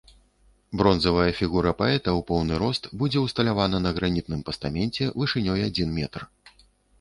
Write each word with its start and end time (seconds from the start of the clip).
Бронзавая 0.79 1.27
фігура 1.39 1.73
паэта 1.81 1.99
ў 1.99 2.21
поўны 2.31 2.57
рост 2.63 2.83
будзе 3.03 3.19
ўсталявана 3.27 3.83
на 3.85 3.93
гранітным 3.99 4.41
пастаменце 4.49 5.11
вышынёй 5.21 5.59
адзін 5.69 5.95
метр. 6.01 6.27